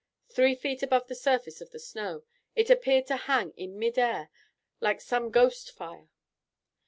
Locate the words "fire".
5.69-6.09